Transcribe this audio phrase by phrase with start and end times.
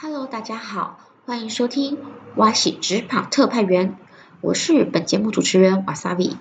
[0.00, 1.98] Hello，大家好，欢迎收听
[2.36, 3.98] 挖喜直跑特派员，
[4.40, 6.36] 我是本节目主持人 Wasabi。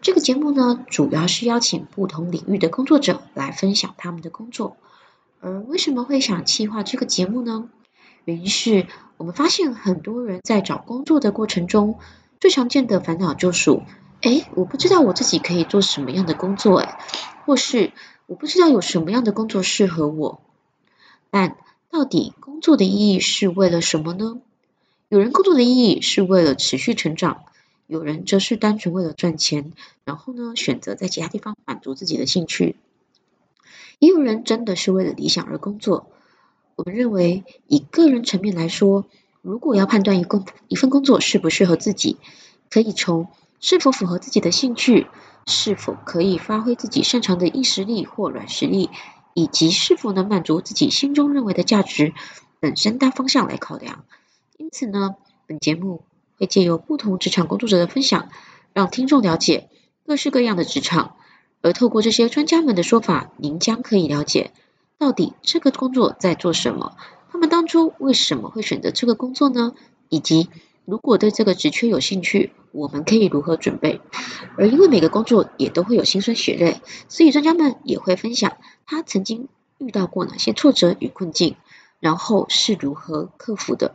[0.00, 4.78] 这个节目呢，主要是邀请不同领域的工作者来分享他们的工作。
[5.42, 7.68] 而为什么会想企划这个节目呢？
[8.24, 8.86] 原因是
[9.18, 11.98] 我们发现很多人在找工作的过程中，
[12.40, 13.82] 最常见的烦恼就属：
[14.22, 16.98] 哎，我不知道我自己可以做什么样的工作，哎，
[17.44, 17.92] 或是
[18.24, 20.40] 我不知道有什么样的工作适合我。
[21.28, 21.58] 但
[21.92, 24.40] 到底工作的意义是为了什么呢？
[25.10, 27.44] 有人工作的意义是为了持续成长，
[27.86, 29.74] 有人则是单纯为了赚钱，
[30.06, 32.76] 然后呢选择在其他地方满足自己的兴趣。
[33.98, 36.06] 也有人真的是为了理想而工作。
[36.76, 39.04] 我们认为，以个人层面来说，
[39.42, 42.16] 如果要判断一工一份工作适不适合自己，
[42.70, 43.28] 可以从
[43.60, 45.08] 是否符合自己的兴趣，
[45.46, 48.88] 是否可以发挥自己擅长的硬实力或软实力。
[49.34, 52.14] 以及是否能满足自己心中认为的价值
[52.60, 54.04] 等三大方向来考量。
[54.56, 56.04] 因此呢，本节目
[56.38, 58.28] 会借由不同职场工作者的分享，
[58.72, 59.68] 让听众了解
[60.06, 61.16] 各式各样的职场。
[61.60, 64.52] 而透过这些专家们的说法，您将可以了解
[64.98, 66.96] 到底这个工作在做什么，
[67.30, 69.74] 他们当初为什么会选择这个工作呢？
[70.08, 70.48] 以及
[70.84, 74.00] 如果对这个职缺有兴趣，我们可以如何准备？
[74.56, 78.56] 而因为每个工作也都会有辛酸血泪，所以专家们也会分享
[78.86, 79.48] 他曾经
[79.78, 81.56] 遇到过哪些挫折与困境，
[82.00, 83.94] 然后是如何克服的。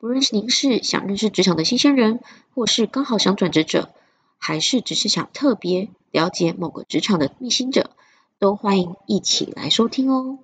[0.00, 2.20] 不论是您是想认识职场的新鲜人，
[2.54, 3.90] 或是刚好想转职者，
[4.36, 7.90] 还是只是想特别了解某个职场的秘辛者，
[8.40, 10.38] 都欢迎一起来收听哦。